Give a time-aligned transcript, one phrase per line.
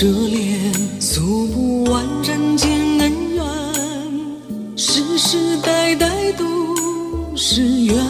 [0.00, 3.44] 这脸诉不完人间恩怨，
[4.74, 8.02] 世世代代都是缘，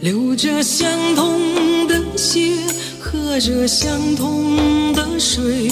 [0.00, 2.52] 流着相同的血，
[3.00, 5.68] 喝着相同的水，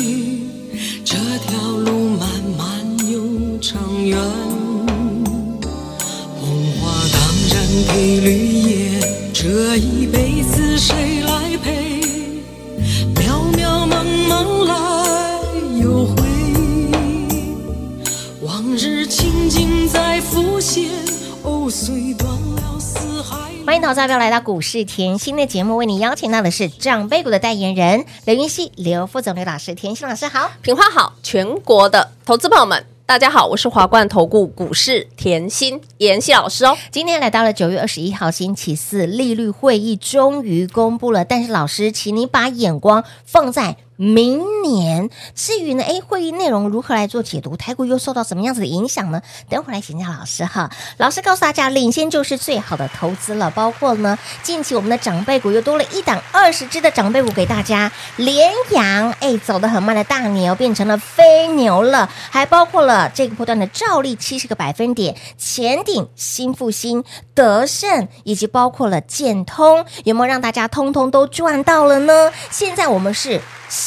[23.65, 36.77] 欢迎投资者来到股市甜心的节目，为你邀请到的是长辈股的代言人刘云熙、刘副总、刘老师，甜心老师好，品花好，全国的投资朋友们，大家好，我是华冠投顾股市甜心妍希老师哦。
[36.91, 43.77] 今天来到了九月二十一号星期四，利率会议终于公布了，但是老师，请你把眼光放在。
[44.01, 45.83] 明年，至于呢？
[45.83, 47.57] 诶，会议内容如何来做解读？
[47.57, 49.21] 台股又受到什么样子的影响呢？
[49.49, 50.71] 等会儿来请教老师哈。
[50.99, 53.51] 老师告诉大家，领先就是最好的投资了。
[53.51, 57.91] 包括呢，近期我们的长辈股又多了一档二十只的长辈股给大家。
[58.15, 62.09] 连阳，诶，走得很慢的大牛变成了飞牛了。
[62.31, 67.03] 还包括了这个波段的兆利七十个百分点，前顶、新复兴、
[67.35, 72.31] 德胜，以及包括了建通，有没有让大家通通都赚到了呢？
[72.49, 73.41] 现在我们是。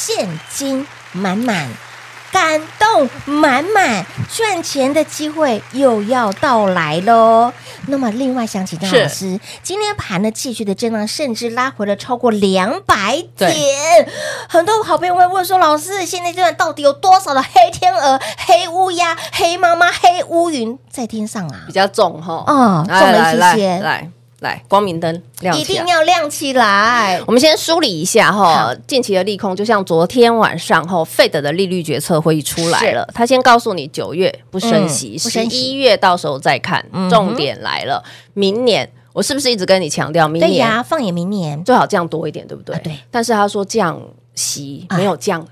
[0.04, 1.68] 现金满满，
[2.32, 7.52] 感动满满，赚钱的机会又要到来喽。
[7.86, 13.54] 那么，另外想请教老师，今天盘的继续的震荡，甚至拉回了超过两百点。
[14.48, 23.78] 很多好朋友会问说：“老师，现在这段到底有多少的黑天鹅、黑乌鸦、黑妈妈、黑乌云在天上啊？”比较重哈，哦，重了一些。
[23.78, 23.80] 来。
[23.80, 24.10] 来，
[24.68, 27.20] 光明灯亮起来，一定要亮起来。
[27.26, 36.84] 我们先梳理一下哈，近期的利空，就像昨天晚上哈，Fed 的利率决策会议出来了，他先告诉你九月不升息，十一月到时候再看。
[37.10, 38.02] 重点来了，
[38.34, 42.76] 明年我是不是一直跟你强调，明年对呀，放眼明年最好降多一点，对不对？
[42.82, 42.98] 对。
[43.10, 44.00] 但是他说降
[44.34, 45.46] 息没有降。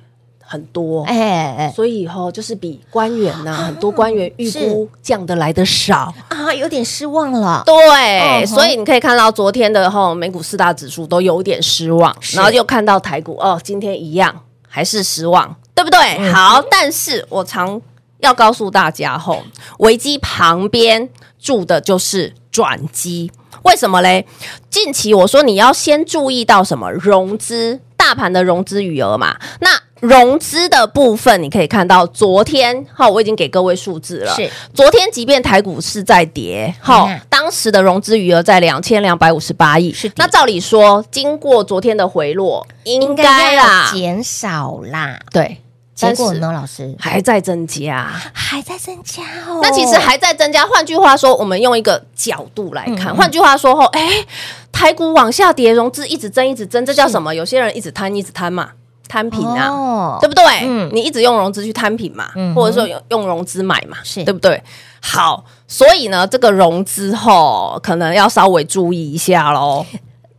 [0.53, 6.13] 很多，哎哎哎，所以以后就是比官员呐，很多官员预估降的来的少。
[6.29, 7.63] 啊，有点失望了。
[7.65, 16.33] 对，所以你可以看到昨天的哈美股四大指数都有点失望，然后又看到台股哦，今天一样还是失望，对不对？
[16.33, 17.81] 好，但是我常
[18.19, 19.45] 要告诉大家吼，
[19.79, 23.31] 危机旁边住的就是转机，
[23.63, 24.27] 为什么嘞？
[24.69, 26.91] 近期我说你要先注意到什么？
[26.91, 29.71] 融资，大盘的融资余额嘛，那。
[30.01, 34.35] 融资的部分，你可以看到昨天哈，我已经给各位数字了。
[34.35, 39.93] 是昨天，即便台股是在跌，哈、嗯，当时的融资余额在两千两百五十八亿。
[39.93, 45.21] 是，那照理说，经过昨天的回落，应该啦减少啦。
[45.31, 45.59] 对，
[45.95, 49.61] 结果呢，老师还在增加，还在增加哦。
[49.63, 50.65] 那其实还在增加。
[50.65, 54.25] 换句话说，我们用一个角度来看，换、嗯、句话说后，哎，
[54.73, 57.35] 台股往下跌，融资一直增，一直增，这叫什么？
[57.35, 58.71] 有些人一直贪，一直贪嘛。
[59.11, 60.45] 摊平啊，哦、对不对？
[60.63, 64.63] 嗯，你一直用融资去摊平嘛，嗯、或者说用用融资买嘛，是对不对？
[65.03, 69.85] 好，所以呢，这个融资后可能要稍微注意一下喽。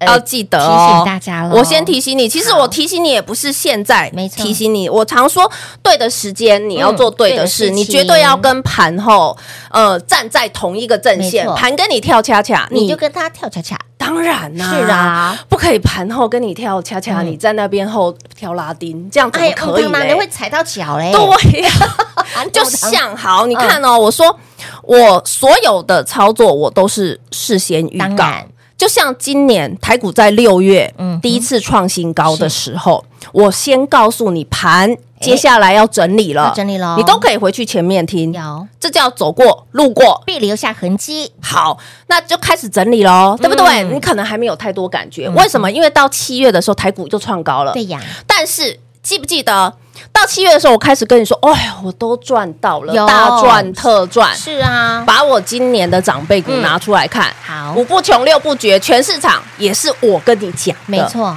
[0.06, 1.56] 要记得、哦、提醒大家了。
[1.56, 4.90] 我先提醒你，其实我提醒你也不是现在提醒你。
[4.90, 5.50] 我常说，
[5.84, 9.38] 对的时间你要做对的事，你绝对要跟盘后
[9.70, 11.48] 呃站在同一个阵线。
[11.56, 13.78] 盘跟你跳恰恰，你就跟他跳恰恰。
[13.98, 20.08] 当然啦、啊，是啊，不可以盘后跟你跳恰恰，嗯、你在那边后跳拉丁，这样怎么可以嘞？
[20.08, 21.12] 你会踩到脚嘞。
[21.12, 21.70] 对呀、
[22.36, 24.36] 啊， 就像好，你看哦，嗯、我说
[24.82, 28.26] 我所有的操作我都是事先预告。
[28.82, 38.68] 就像今年台股在六月嗯第一次创新高的时候，我先告诉你盘接下来要整理了，要整理了，你都可以回去前面听，有。
[38.80, 40.24] 这叫走过路过。
[40.26, 41.32] 必留下痕迹。
[41.40, 43.84] 好，那就开始整理喽，对不对？
[43.84, 45.72] 嗯你可能还没有太多感觉，为什么？
[45.72, 47.74] 因为到七月的时候，台股就创高了。
[47.74, 49.74] 对呀，但是记不记得
[50.12, 54.36] 到七月的时候，我开始跟你说，哎呀，我都赚到了，大赚特赚。
[54.36, 61.36] 是啊，把我今年的长辈股拿出来看，好五不穷六不绝，全市场也是我跟你讲的，没错。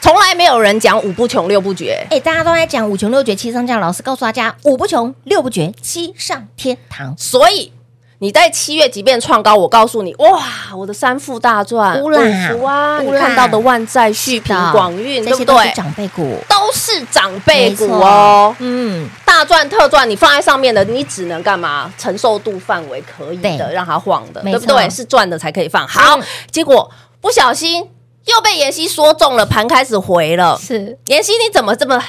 [0.00, 2.06] 从来没有人讲五不穷六不绝。
[2.08, 7.14] 哎，大家都在讲五穷六绝七上吊，老师告诉大家五不穷六不绝七上天堂。
[7.18, 7.72] 所以
[8.20, 10.42] 你在七月即便创高，我告诉你，哇，
[10.76, 15.70] 我的三富大赚，乌啦五福啊，你看到的万载、续品、广运，对不对都是？
[15.72, 21.92] 长辈股，都是长辈股哦，嗯，大赚特赚，你放在上面的，你只能干嘛？
[21.96, 24.90] 承受度范围可以的，对让它晃的，对不对？
[24.90, 25.86] 是赚的才可以放。
[25.86, 27.88] 好，嗯结果不小心
[28.24, 30.58] 又被妍希说中了，盘开始回了。
[30.60, 32.02] 是，妍希，你怎么这么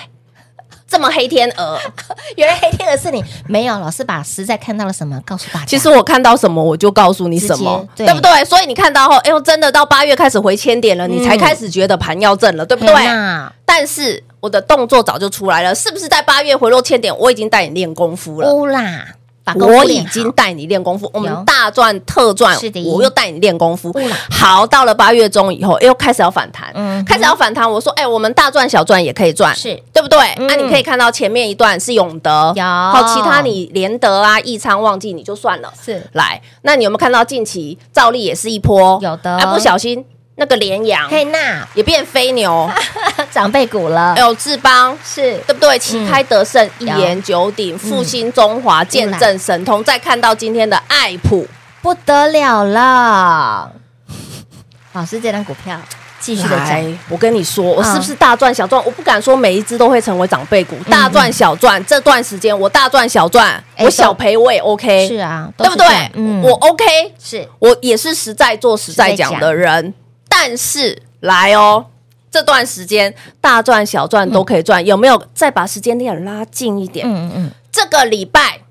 [0.89, 1.79] 这么黑天鹅？
[2.35, 5.65] 原来黑天鹅是你，没有老师把实在看到了什么告诉大家。
[5.65, 8.43] 其实我看到什么，我就告诉你什么，对对不对？
[8.45, 12.95] 所以你看到后，哎呦，真的到八月开始回千点了，你才开始觉得盘要正了，对不对？
[13.65, 17.15] 但是我的动作早就出来了，是不是在八月回落千点？
[17.17, 18.51] 我已经带你练功夫了。
[18.51, 19.05] 乌啦，
[19.55, 23.93] 我已经带你练功夫，我有们大赚特赚，我又带你练功夫。
[24.29, 27.69] 好，到了八月中以后，又开始要反弹，嗯开始要反弹。
[27.69, 30.19] 我说，哎，我们大赚小赚也可以赚，是对不对？
[30.37, 35.71] 嗯那你可以看到前面一段是永德，有好，其他你联德啊、益昌旺季你就算了。
[35.83, 38.99] 是来，那你有没有看到近期照例也是一波？
[39.01, 40.03] 有的哎，不小心
[40.39, 41.07] 那个联阳。
[41.09, 42.67] 嘿娜也变飞牛，
[43.29, 44.97] 长辈股了，还有志邦。
[45.03, 45.37] 是。
[45.45, 45.77] 对不对？
[45.77, 51.45] 旗开得胜、一言九鼎、复兴中华、见证神通，再看到今天的爱普，
[51.81, 53.71] 不得了了。
[54.93, 55.79] 老师这张股票
[56.19, 56.57] 继续的
[57.09, 57.93] 我跟你说，我嗯。
[57.93, 58.83] 是不是大赚小赚？
[58.83, 61.83] 我不敢说每一只都会成为长辈股，大赚小赚。
[61.85, 65.87] 这段时间我大赚小赚，哎我小赔我也 OK，是啊，都对不对？
[66.41, 67.47] 我 OK，是。
[67.59, 69.93] 我也是实在做实在讲的人。
[70.41, 71.85] 但是来哦，
[72.31, 77.05] 这段时间大赚小赚都可以赚，有没有再把时间点拉近一点？
[77.05, 78.61] 嗯嗯这个礼拜。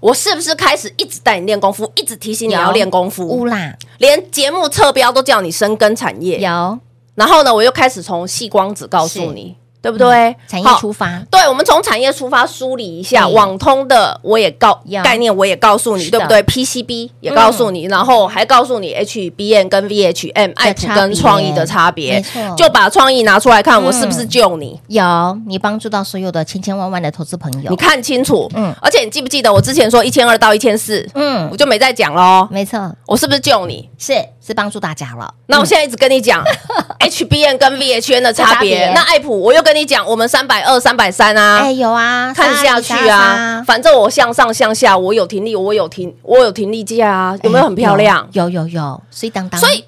[0.00, 6.40] 我是不是开始一直带你练功夫，一直提醒你要练功嗯，夫乌，啦连节目侧标都叫你深耕产业。
[6.40, 6.76] 有
[7.14, 10.30] 然后呢，我又开始从细光子告诉你，对不对？
[10.30, 22.22] 嗯产业出发，对，我们从产业出发梳理一下，对网通的我也告概念，我也告诉你，对不对？PCB 也告诉你，然后还告诉你 HBN 跟 VHM 爱普跟创意的差别，
[22.56, 23.84] 就把创意拿出来看，嗯。
[23.84, 24.78] 我是不是救你？
[24.88, 25.02] 有
[25.46, 27.70] 你帮助到所有的千千万万的投资朋友。
[27.70, 28.68] 你，看清楚，嗯。
[28.68, 31.48] 嗯，而且你记不记得我之前说一千二到一千四，嗯。
[31.50, 33.88] 我，就没再讲喽，没错，我是不是救你？
[33.98, 34.14] 是
[34.44, 35.32] 是帮助大家了。
[35.46, 36.44] 那我现在一直跟你讲
[36.98, 48.28] HBN 跟 VHN 的差差别别，那爱普我又跟你讲，我们三百二、三百三啊，哎，有啊，看下去啊，反正我向上向下，我有停力，我有停，我有停力价啊，有没有很漂亮？
[48.32, 49.84] 有有有，所以当当，所以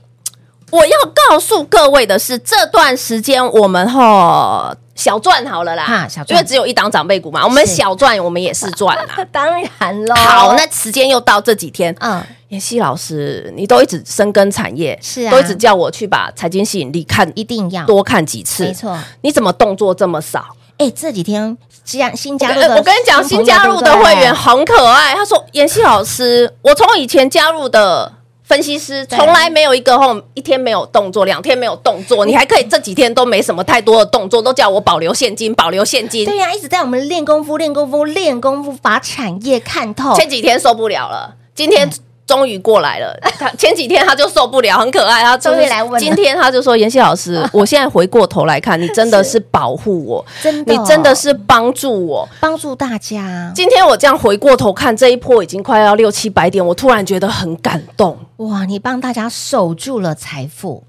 [0.71, 0.97] 我要
[1.29, 9.05] 告诉各位的是，这段时间我们吼小赚好了啦哈，小赚因为只有一档长辈股嘛，我们小赚，我们也是赚啦。
[9.33, 9.47] 当
[9.79, 10.15] 然喽。
[10.15, 12.23] 好，那时间又到这几天，嗯，
[12.55, 18.97] 妍希老师，你都一直深耕产业，是啊都一直叫我去把财经吸引力看一定要多看几次，没错。
[19.23, 20.47] 你怎么动作这么少？
[20.79, 25.17] 哎，这几天加新加入呃的，我跟你讲，新加入的会员很可爱。
[25.17, 28.13] 他说：“妍希老师，我从以前加入的
[28.45, 36.25] 分析师，对从来没有一个后一天没有动作，两天没有动作，你还可以这几天都没什么太多的动作，都叫我保留现金，保留现金。
[36.25, 40.15] 对呀，一直在我们练功夫、练功夫、练功夫，把产业看透。
[40.15, 41.91] 前几天受不了了，今天。”
[42.27, 45.23] 终于过来了，他前几天他就受不了，很可爱。
[45.23, 52.29] 他终于来问了今天他就说：“妍希老师， 我现在回过头来看，你真的是保护我，真的你真的是帮助我。
[52.41, 53.53] 帮助大家。
[53.55, 60.83] 今天我这样回过头看这一波，已经快要六七百点，我突然觉得很感动哇，你帮大家守住了财富，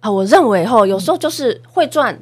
[0.00, 0.10] 啊！
[0.10, 2.18] 我认为吼，有时候就是会赚，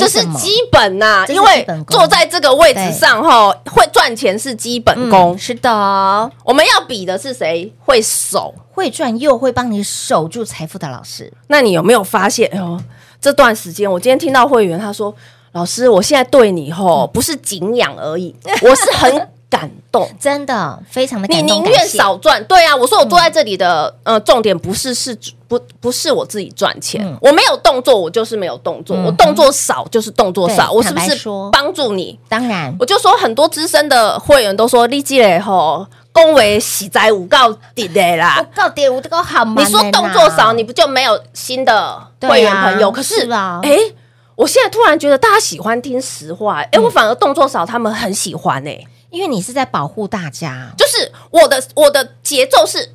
[0.00, 5.34] 这是基本呐、因为坐在这个位置上哈，会赚钱是基本功。
[5.34, 8.54] 嗯是的，我们要比的是谁会守。
[8.74, 12.50] 会赚又会帮你守住财富的老师，那你有没有发现？
[12.52, 12.76] 哎呦，
[13.20, 15.14] 这段时间我今天听到会员他说
[15.54, 20.10] ：“老师，我现在对你吼不是敬仰而已， 我是很感动。
[20.18, 21.58] ”真的非常的你感动。
[21.58, 25.16] 宁愿少赚，对啊，我说我坐在这里的、呃重点不是是
[25.58, 27.16] 不不是我自己赚钱，嗯。
[27.20, 31.50] 我没有动作，我就是没有动作，嗯我动作少就是动作少，我是不是说。
[31.50, 32.18] 帮助你？
[32.28, 32.74] 当然。
[32.80, 38.44] 我就说很多资深的会员都说，你这个吼恭维喜在五告底的啦。
[38.54, 42.90] 告底我这个好忙你说动作少，你不就没有新的会员朋友？
[42.90, 43.80] 可是对啊是啊。
[43.88, 43.92] 哎，
[44.36, 52.93] 我现在突然觉得大家喜欢听实话，哎、欸，我反而动作少，他们很喜欢哎、欸，因为你是在保护大家，就是我的我的节奏是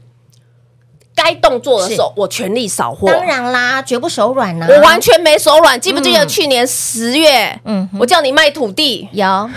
[1.22, 5.80] 该动作的时候，我全力扫货，当然啦，绝不手软呢、啊，我完全没手软。
[5.80, 9.50] 记不记得去年十月，嗯，我叫你卖土地，有，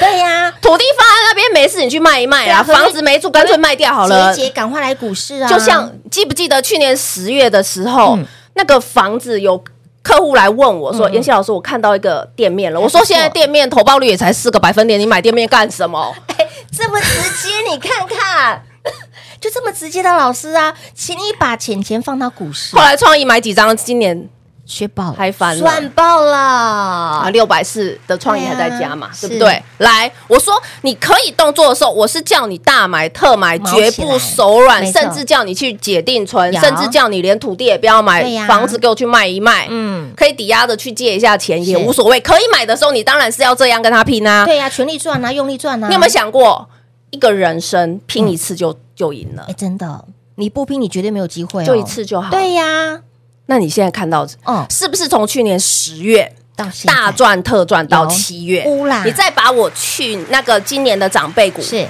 [0.00, 4.34] 对呀、啊， 土地放在那边没事，你去卖一卖啊，啊房子没住，干脆卖掉好了。
[4.34, 5.48] 姐姐，赶快来股市啊！
[5.48, 9.62] 就像记不记得去年十月的时候，嗯、那个房子有。
[10.04, 17.06] 客户来问我说：“妍希、嗯、老师，我看到一个店面了。”我说：“现在店面投报率也才四个百分点，你买店面干什么？” 哎，这么直
[17.40, 18.64] 接，你看看，
[19.42, 22.76] 就这么直接的老师啊，请你把钱钱放到股市。
[22.76, 24.28] 后来创意买几张，今年。
[24.64, 27.28] 雪爆还翻了，赚爆了啊！
[27.30, 29.60] 六百四的创意还在加嘛，对不对？
[29.78, 39.66] 来，我说你可以动作的时候，我是叫你大买特买，绝不手软，甚至叫你去解定存，甚至叫你连土地也不要买，房子给我去卖一卖。
[39.68, 42.20] 嗯，可以抵押的去借一下钱也无所谓。
[42.20, 44.46] 可以买的时候，你当然是要这样跟他拼啊！
[44.46, 45.88] 对呀，全力赚啊，用力赚啊！
[45.88, 46.66] 你有没有想过，
[47.10, 48.72] 一个人生拼一次就
[49.02, 49.44] 就赢了？
[49.48, 50.04] 哎，真的，
[50.36, 52.30] 你不拼，你绝对没有机会，就一次就好。
[52.30, 53.00] 对呀。
[53.46, 58.64] 那你现在看到，嗯，是不是从去年十月到大赚特赚到七月？
[59.04, 61.84] 你再把我去那个今年的长辈股是，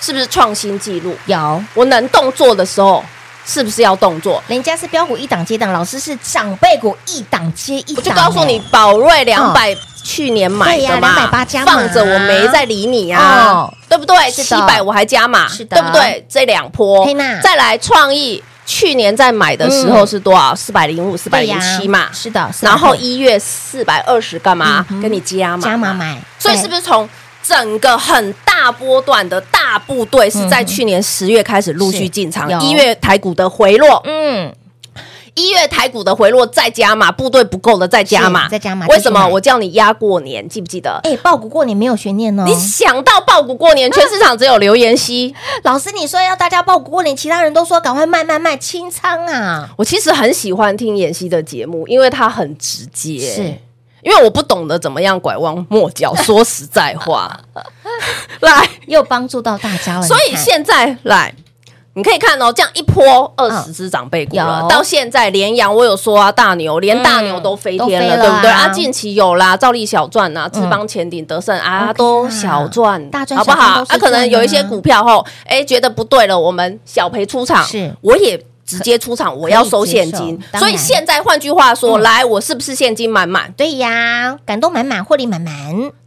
[0.00, 1.14] 是不是创新纪录？
[1.26, 3.04] 有，我能动作的时候，
[3.46, 4.42] 是不是要动作？
[4.48, 7.96] 人家是标股一档接档，老师是长辈股一档接一档。
[7.96, 9.72] 我就告诉你，宝瑞两百
[10.06, 14.30] 去年买的嘛，两百八加放着我没再理你啊，对不对？
[14.30, 16.24] 七百我还加码，对不对？
[16.28, 17.04] 这两波，
[17.42, 18.40] 再来创意。
[18.64, 20.54] 去年在买的时候是多少？
[20.54, 22.08] 四百零五、四百零七嘛。
[22.12, 22.50] 是的。
[22.60, 24.84] 然后一月四百二十干嘛？
[25.02, 25.62] 跟你加码。
[25.62, 26.20] 加码买。
[26.38, 27.08] 所以是不是从
[27.42, 32.48] 整个很大波段的大部队是在去年十月开始陆续进场？
[32.60, 34.52] 一月台股的回落，嗯。
[35.36, 38.86] 一月台股的回落再加码，部队不够的再加码，再加码。
[38.86, 40.48] 为什么我叫你压过年？
[40.48, 40.98] 记不记得？
[41.04, 42.44] 哎，爆股过年没有悬念哦。
[42.46, 49.68] 你想到爆股过年，全市场只有刘妍希老师，你说要大家爆股过年，其他人都说赶快卖卖卖清仓啊！
[49.76, 53.42] 我其实很喜欢听妍希的节目，因为他很直接，是
[54.00, 56.14] 因为我不懂得怎么样拐弯抹角。
[56.14, 57.38] 说实在话，
[58.40, 60.02] 来又帮助到大家了。
[60.02, 61.34] 所以现在来。
[61.96, 68.68] 你可以看哦，这样一波二十只长辈股了，到现在连阳我有说啊，大牛连大牛都飞天了，对不对啊？
[68.68, 73.82] 近期有啦，照例小赚呐，志邦前顶得胜啊，都小赚，大赚好不好？
[73.88, 78.38] 啊，可能有一些股票后，哎，觉得不对了，我们小赔出场，是，我也。
[78.66, 83.52] 直接出场，我要收现金，所以现在换句话说，来，我是不是现金满满？
[83.56, 85.54] 对呀，感动满满，获利满满，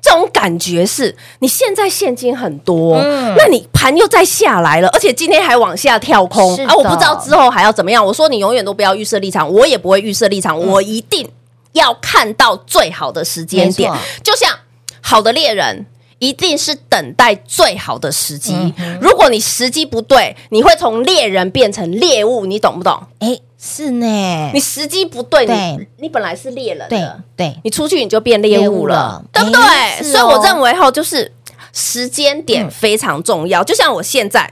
[0.02, 3.02] 这种感觉是你现在现金很多，
[3.38, 6.76] 那你盘又再下来了，而且今天还往下跳空啊！
[6.76, 8.06] 我不知道之后还要怎么样。
[8.06, 11.30] 我说你永远都不要预设立场，我也不会预设立场，我一定
[11.72, 13.90] 要看到最好的时间点，
[14.22, 14.54] 就像
[15.00, 15.86] 好的猎人。
[16.20, 18.54] 一定是等待最好的时机。
[18.78, 23.02] 嗯、如果你时机不对，你会从猎人变成猎物，你懂不懂？
[23.20, 24.52] 哎，是呢。
[24.54, 29.62] 你时机不对，对你你本来是猎人的，对，对你出去你就变猎物了，物了对不对？
[29.62, 31.32] 哦、所以我认为哈，就是
[31.72, 33.64] 时间点非常重要。
[33.64, 34.52] 嗯、就像我现在，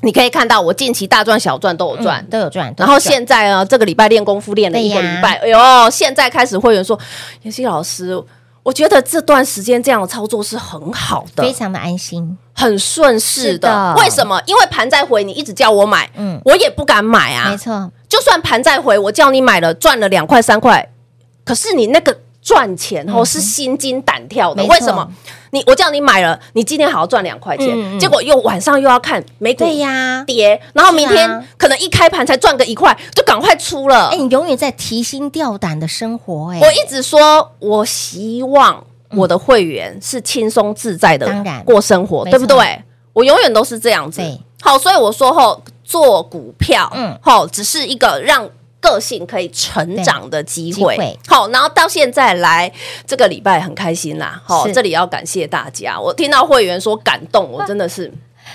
[0.00, 2.74] 你可以看到我近期大赚小赚都有赚，嗯，都有赚。
[2.78, 5.48] 然后现在呢，这个礼拜练功夫练了一个礼拜，呀哎
[5.84, 6.98] 呦，现在开始会员说，
[7.42, 8.24] 妍希老师。
[8.68, 13.66] 我觉得这段时间这样的操作是很好的，非常的安心，很顺势的。
[13.66, 14.38] 的为什么？
[14.44, 17.48] 因为盘在回，你一直叫我买，嗯，我也不敢买啊。
[17.48, 20.92] 没错，就算盘在回，我叫你买了，赚了两块三块，
[21.46, 22.18] 可是你那个。
[22.48, 25.06] 赚钱后是心惊胆跳的，为什么？
[25.50, 29.66] 你我叫你买了，你今天好好赚两块钱，结果又晚上又要看美股
[30.26, 34.08] 跌，然后明天可能一开盘才赚个一块，就赶快出了。
[34.08, 36.50] 哎，你永远在提心吊胆的生活。
[36.52, 41.30] 哎，我一直说，我希望我的会员是轻松自在的
[41.66, 42.82] 过生活，对不对？
[43.12, 44.22] 我永远都是这样子。
[44.62, 48.48] 好，所以我说后做股票，嗯，好，只是一个让。
[48.80, 52.72] 个性可以成长的机会，好，然后到现在来
[53.06, 58.12] 这个礼拜很开心啦，好是，这里要感谢大家，我听到会员说感动，我真的是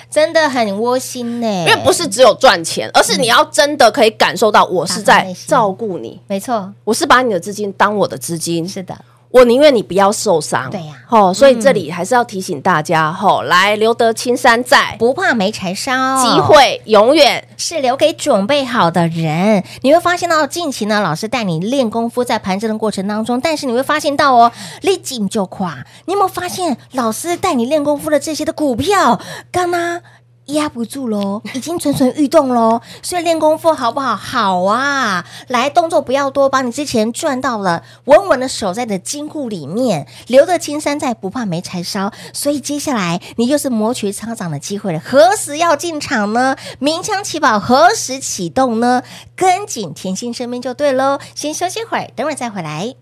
[0.10, 8.98] 真的很窝心呢，因为不是只有赚钱，而是你要真的可以感受到我是在照顾你，没错，我是把你的资金当我的资金，是的。
[9.34, 17.44] 我宁愿你不要受伤，对呀，吼，所以这里还是要提醒大家，吼，来留得青山在，不怕没柴烧，机会永远。
[17.58, 19.63] 是留给准备好的人。
[19.82, 25.84] 你会发现到近期呢，老师带你练功夫在盘整的过程当中，但是你会发现到哦，立紧就垮。
[26.06, 29.20] 你有没有发现，老师带你练功夫的这些的股票，
[29.52, 30.02] 干嘛
[30.48, 32.82] 压不住喽，已经蠢蠢欲动喽。
[33.02, 34.16] 所以练功夫好不好？
[34.16, 35.26] 好啊！
[35.48, 42.12] 来，动作不要多，把你之前赚到了，稳稳的守在的金库里面，留得青山在，不怕没柴烧。
[42.34, 45.00] 所以接下来你就是摩拳擦掌的机会了。
[45.00, 46.56] 何时要进场呢？
[46.80, 49.04] 鸣枪起跑，何时启动呢？
[49.36, 51.20] 跟紧甜心身边就对喽。
[51.36, 52.94] 先休息会儿，等会儿再回来。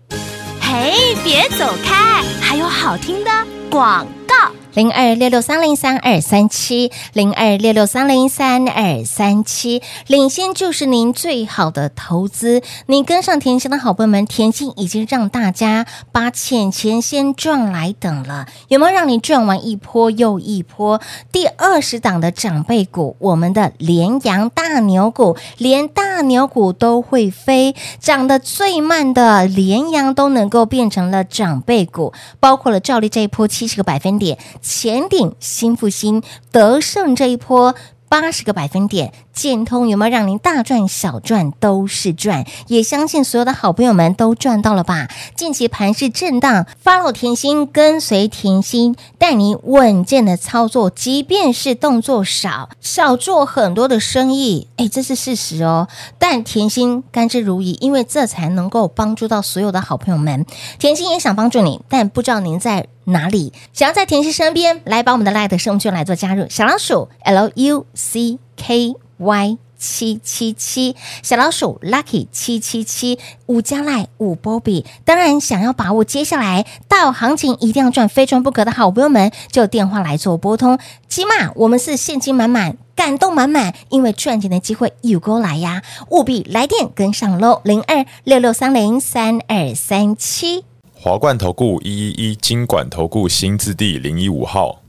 [0.60, 3.30] 嘿，别走开，还有好听的
[3.70, 4.61] 广告。
[4.74, 12.62] 零二六六三零三二三七，零二六六三零三二三七，领先就是您最好的投资。
[12.86, 18.46] 你跟上甜心的好朋友们，甜心已经让大家把钱钱先赚来等了。
[18.68, 20.98] 有没有让你赚完一波又一波？
[21.30, 34.38] 第二十档的长辈股，我们的连阳大牛股，连大牛股都会飞，涨得最慢的连阳都能够变成了长辈股，包括了照例这一波七十个百分点。
[34.62, 37.74] 前顶、新复兴、德胜这一波
[38.08, 42.44] 八十个百分点，建通有没有让您大赚小赚都是赚？
[42.68, 45.08] 也相信所有的好朋友们都赚到了吧？
[45.34, 55.88] 近期盘势震荡，follow 甜心，跟随甜心，带你稳健的操作，即便是动作少，少做很多的生意，哎，这是事实哦。
[56.18, 60.44] 但甜心甘之如饴，因为这才能够帮助到所有的好朋友们。
[60.78, 62.86] 甜心也想帮助你，但不知道您在。
[63.06, 66.46] 哪里想要在甜心身边来把我们的 Light 生券来做加入？
[66.48, 74.84] 小老鼠 L U C K Y 七七七，小老鼠 Lucky 七七七，五加赖五波比。
[75.04, 80.78] 当然，想要把握接下来大行情一定要赚，非赚不可的好朋友们，就电话来做拨通。
[81.08, 85.82] 起码我们是现金满满，感动满满，因为赚钱的机会有够来呀！
[86.10, 90.64] 务必来电跟上喽，零二六六三零三二三七。
[90.94, 94.82] 华冠投顾一一一金管投顾新字第零一五号，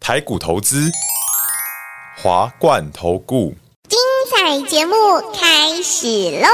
[0.00, 0.90] 台股投资，
[2.20, 3.54] 华冠投顾，
[3.88, 3.96] 精
[4.28, 4.92] 彩节目
[5.32, 6.48] 开始喽！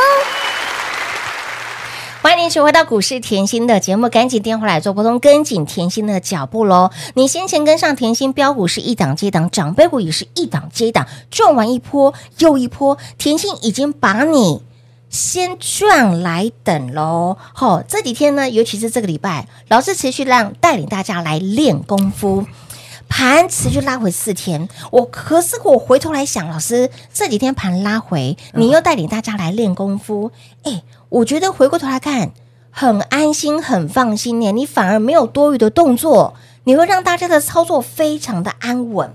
[2.21, 6.90] 欢迎您回到股市甜心的节目，赶紧电话来做拨通，跟紧甜心的脚步喽！
[7.14, 14.62] 你先前跟上甜心标股是一档接档，长辈股也是一档接档，赚完一波又一波，甜心已经把你。
[15.09, 17.38] 先赚来等喽！
[17.54, 22.45] 好、哦，这几天呢，尤其是这个礼拜，老师持续让带领大家来练功夫，
[23.08, 24.69] 盘持续拉回四天。
[24.90, 32.32] 我可是我回头来想，老师这几天盘拉回，你又带领大家来练功夫，哎，我觉得回过头来看，
[32.71, 34.52] 很安心，很放心呢。
[34.52, 39.14] 你反而没有多余的动作，你会让大家的操作非常的安稳。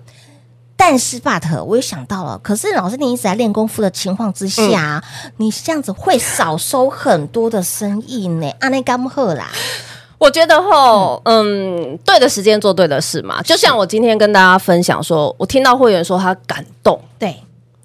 [0.82, 8.50] 但是，but 我也想到了，可是老师，你一直在练功夫的情况之下，嗯、你这样子会少收很多的生意呢？
[8.62, 9.50] 阿内甘赫啦，
[10.20, 13.42] 我觉得吼，嗯，对的时间做对的事嘛。
[13.42, 17.36] 就像我今天跟大家分享说，我听到会员说他感动，对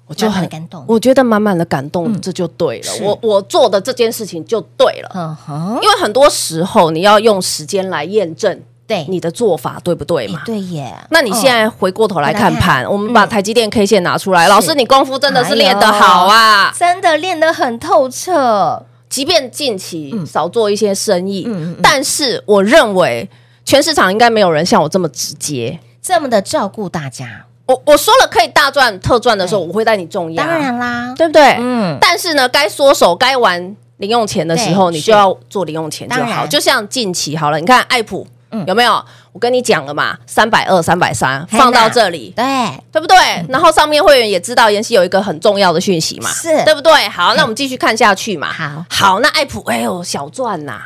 [0.05, 2.91] 我就很，很感动，我觉得满满的感动，嗯、这就对了。
[3.01, 8.61] 我我做的这件事情就对了，嗯哼，因为很多时候你要用时间来验证。
[8.87, 10.43] 对你的做法对不对嘛？
[10.45, 10.95] 对耶。
[11.09, 14.47] 那你现在回过头来看盘，我们把台积电 K 线拿出来。
[14.47, 18.85] 老师，你功夫真的是练得好啊，真的练得很透彻。
[19.15, 21.47] 即便近期少做一些生意，
[21.81, 23.25] 但是我认为
[23.63, 27.45] 全市场应该没有人像我这么直接，这么的照顾大家。
[27.65, 31.55] 我我说了可以大赚特赚的时候，我会带你重压，当然啦，对不对？
[31.57, 31.97] 嗯。
[32.01, 36.45] 但是呢，该缩手、该玩零用钱的时候，你就要做零用钱就好。
[36.45, 38.27] 就像近期好了，你看爱普。
[38.67, 39.01] 有没有？
[39.35, 42.45] 我跟你讲了嘛，三百二、三百三，放到这里，对
[42.89, 43.17] 对不对？
[43.49, 47.05] 然后上面会员也知道妍希有一个很重要的讯息嘛，是对不对？
[47.09, 48.47] 好，那我们继续看下去嘛。
[48.55, 50.83] 好，好，那爱普，哎呦，小赚呐，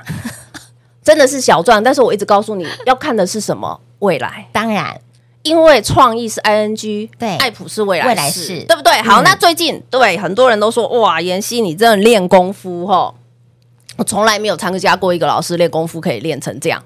[1.06, 1.84] 真的是小赚。
[1.84, 3.80] 但是我一直告诉你要看的是什么？
[4.00, 4.48] 未来。
[4.52, 5.00] 当然，
[5.44, 9.00] 因为创意是 ING，对，爱普是未来，未来是，对不对？
[9.04, 13.14] 好，那最近对很多人都说，哇，妍希你真的练功夫哦。
[13.98, 16.82] 我从来没有参加过一个老师练功夫可以练成这样。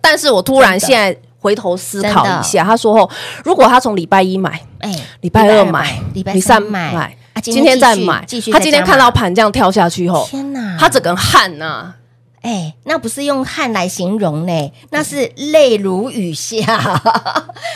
[0.00, 3.10] 但是我突然现在回头思考一下，他说：“后
[3.44, 11.94] 如果他从礼拜一买，哎，礼拜二买，礼拜三买，今天再买，他今天看到盘这样跳下去后，天哪，他整个汗呐，
[12.42, 16.62] 哎，那不是用汗来形容呢，那是泪如雨下，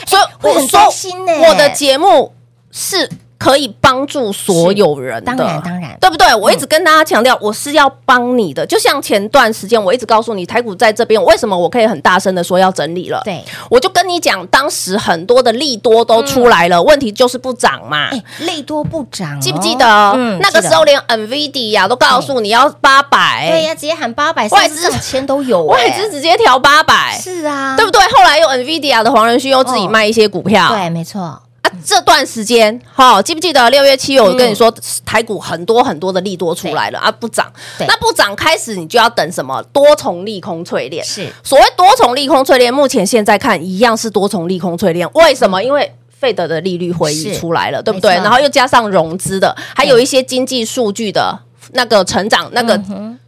[0.07, 1.33] 所以 我很担心呢。
[1.49, 2.35] 我的节目
[2.71, 3.09] 是。”
[3.45, 6.35] 可以帮助所有人的，当然当然，对不对？
[6.35, 8.65] 我一直跟大家强调，我是要帮你的。
[8.65, 13.21] 就像前段时间，我一直告诉你，台股在这边，为什么我可以很大声的说要整理了？
[13.23, 18.09] 对，我就跟你讲，当时很多的利多都出来了，问题就是不涨嘛。
[18.41, 19.85] 利多不涨，记不记得？
[20.17, 28.01] 嗯，那个时候连 NVIDIA 都告诉你要八百，对呀，直接喊八百，外资上千都有，外资直接调八百，是啊，对不对？
[28.17, 31.39] 后来有 NVIDIA 的黄仁勋又自己卖一些股票，对，没错。
[31.65, 34.73] 啊，这段时间，好，记不记得六月七月我跟你说，
[35.05, 37.51] 台股很多很多的利多出来了啊，不涨，
[37.81, 41.05] 那不涨开始你就要等什么多重利空淬炼。
[41.05, 45.11] 是所谓多重利空淬炼，目前现在看一样是多重利空淬炼。
[45.15, 45.63] 为什么？
[45.63, 48.13] 因为费德的利率会议出来了，对不对？
[48.15, 51.39] 然后又加上融资的，还有一些经济数据的
[51.73, 52.81] 那个成长，那个。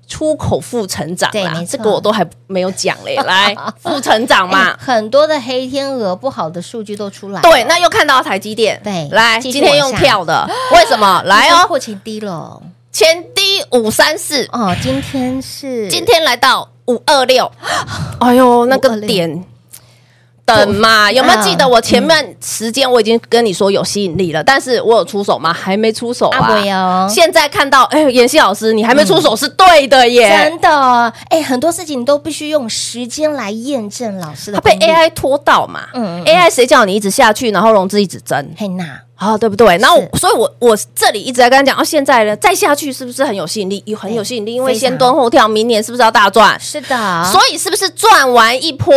[0.08, 3.16] 出口负成长啦，这个我都还没有讲嘞。
[3.26, 7.40] 来，负成长嘛，很多的黑天鹅不好的数据都出来。
[7.40, 8.80] 对，那又看到台积电。
[8.84, 11.20] 对，来，今天用跳的，为什么？
[11.26, 17.50] 来哦，破前低了，前低五三四哦，今天是今天来到五二六，
[18.20, 19.44] 哎呦，那个点。
[20.46, 25.52] 等嘛，有没有记得我前面时间我已经跟你说有吸引力了，但是我有出手吗？
[25.52, 27.06] 还没出手啊。
[27.08, 30.30] 现在看到，哎，妍希老师，你还没出手是对的耶。
[30.44, 34.58] 真的，哎，很多事情你都必须用时间来验证老师的。
[34.58, 35.80] 他被 AI 拖到嘛？
[35.94, 38.48] 嗯，AI 谁叫你一直下去，然后融资一直增？
[38.56, 38.84] 嘿娜，
[39.16, 39.76] 啊，对不对？
[39.78, 43.82] 然后，所以我我这里一直在跟他讲，哦，现在呢，再下去是不是很有吸引力？
[43.84, 46.56] 有很有吸引力，因为先蹲后跳，明年是不是要大赚？
[46.60, 47.24] 是的。
[47.24, 48.94] 所以是不是赚完一波？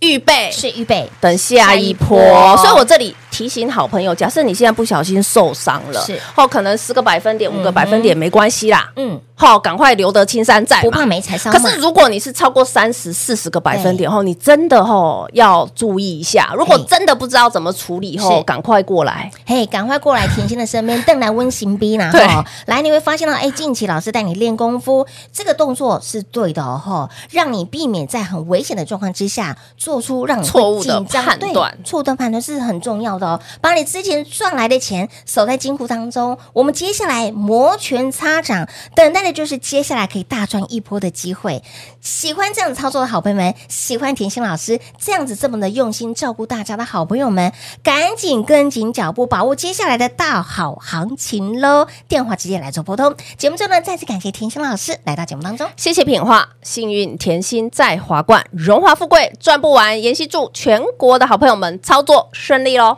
[0.00, 0.50] 预备。
[0.52, 2.18] 是预备，等下一波，
[2.58, 6.20] 所以我这里提醒好朋友，假设你现在不小心受伤了，是。
[6.36, 9.20] 哦可能十个百分点、五个百分点没关系啦，嗯。
[9.40, 11.52] 好，赶快留得青山在，不怕没柴烧。
[11.52, 16.52] 可是如果你是超过三十四十个百分点后，你真的吼要注意一下。
[16.56, 22.10] 如果真的不知道怎么处理后，赶快过来，嘿，赶快过来甜心的身边，邓来温行逼呢？
[22.10, 22.26] 对，
[22.66, 31.78] 来你会发现到，哎，近期老师带你练功夫，这个动作是对的哦，让你避免在很危险的状况之下做出让你错误的判断。
[31.84, 36.36] 错误的判断是很重要的哦，把你之前赚来的钱守在金库当中。
[36.52, 39.32] 我们接下来摩拳擦掌，等待的。
[39.32, 41.62] 这就是接下来可以大赚一波的机会。
[42.00, 51.86] 喜欢这样子操作的好朋友们，喜欢甜心老师这样子这么的用心照顾大家的好朋友们，赶紧跟紧脚步，把握接下来的大好行情喽！
[52.08, 53.14] 电话直接来做拨通。
[53.36, 60.02] 节目中呢，再次感谢甜心老师来到节目当中，谢谢品画，幸运甜心在华冠，荣华富贵赚不完。
[60.02, 62.96] 妍希祝全国的好朋友们操作顺利喽！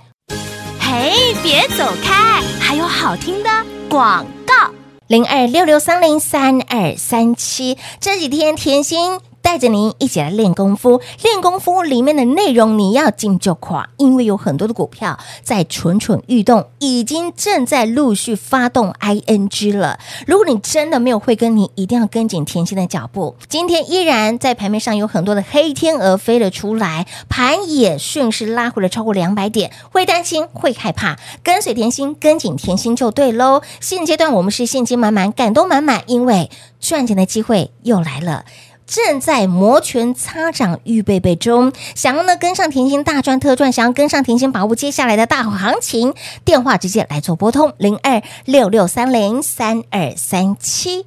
[0.78, 3.50] 嘿，别走开，还有好听的
[3.88, 4.70] 广告。
[5.10, 9.18] 零二六六三零三二三七，这几天甜心。
[9.50, 19.98] 带着您一起来练功夫，练功夫里面的内容你要进就垮，因为有很多的股票在蠢蠢欲动，已经正在陆续发动 ING 了。
[20.24, 23.34] 如果你真的没有会跟，你一定要跟紧甜心的脚步。
[23.48, 33.62] 今天依然在盘面上有很多的黑天鹅飞了出来，盘也顺势拉回了超过两百点，会担心会害怕，跟随甜心，跟紧甜心就对喽。
[33.80, 38.44] 现阶段我们是现金满满，感动满满，因为赚钱的机会又来了。
[38.90, 41.72] 正在摩拳擦掌，预备备中。
[41.94, 46.12] 想要呢跟上甜心大赚特赚，想要跟上甜心把握接下来的大好行情，
[46.44, 51.06] 电话直接来做拨通零二六六三零三二三七。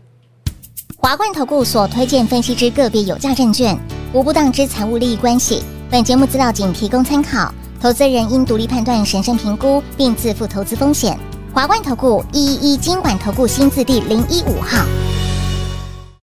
[0.96, 3.78] 华冠投顾所推荐分析之个别有价证券，
[4.14, 5.62] 无不当之财务利益关系。
[5.92, 11.20] 本节目资料仅提供参考，投资人应独立判断、审慎评估，并自负投资风险。
[11.54, 14.86] 华冠投顾一一一金管投顾新字第零一五号。